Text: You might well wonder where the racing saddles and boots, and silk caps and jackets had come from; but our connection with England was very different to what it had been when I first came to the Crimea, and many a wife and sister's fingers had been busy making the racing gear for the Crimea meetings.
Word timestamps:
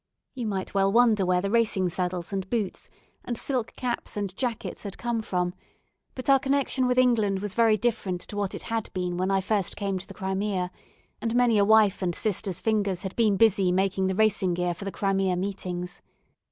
You 0.33 0.47
might 0.47 0.73
well 0.73 0.91
wonder 0.91 1.27
where 1.27 1.41
the 1.41 1.51
racing 1.51 1.87
saddles 1.89 2.33
and 2.33 2.49
boots, 2.49 2.89
and 3.23 3.37
silk 3.37 3.73
caps 3.75 4.17
and 4.17 4.35
jackets 4.35 4.81
had 4.81 4.97
come 4.97 5.21
from; 5.21 5.53
but 6.15 6.27
our 6.27 6.39
connection 6.39 6.87
with 6.87 6.97
England 6.97 7.37
was 7.37 7.53
very 7.53 7.77
different 7.77 8.19
to 8.21 8.35
what 8.35 8.55
it 8.55 8.63
had 8.63 8.91
been 8.95 9.15
when 9.17 9.29
I 9.29 9.41
first 9.41 9.77
came 9.77 9.99
to 9.99 10.07
the 10.07 10.15
Crimea, 10.15 10.71
and 11.21 11.35
many 11.35 11.59
a 11.59 11.63
wife 11.63 12.01
and 12.01 12.15
sister's 12.15 12.59
fingers 12.59 13.03
had 13.03 13.15
been 13.15 13.37
busy 13.37 13.71
making 13.71 14.07
the 14.07 14.15
racing 14.15 14.55
gear 14.55 14.73
for 14.73 14.85
the 14.85 14.91
Crimea 14.91 15.35
meetings. 15.35 16.01